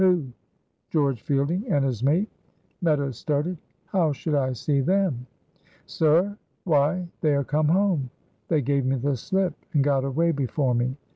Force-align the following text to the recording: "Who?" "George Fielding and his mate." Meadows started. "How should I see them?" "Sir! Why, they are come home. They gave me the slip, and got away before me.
"Who?" 0.01 0.29
"George 0.89 1.21
Fielding 1.21 1.65
and 1.71 1.85
his 1.85 2.01
mate." 2.01 2.27
Meadows 2.81 3.19
started. 3.19 3.59
"How 3.85 4.11
should 4.13 4.33
I 4.33 4.53
see 4.53 4.81
them?" 4.81 5.27
"Sir! 5.85 6.37
Why, 6.63 7.07
they 7.21 7.35
are 7.35 7.43
come 7.43 7.67
home. 7.67 8.09
They 8.47 8.63
gave 8.63 8.83
me 8.83 8.95
the 8.95 9.15
slip, 9.15 9.53
and 9.73 9.83
got 9.83 10.03
away 10.03 10.31
before 10.31 10.73
me. 10.73 10.97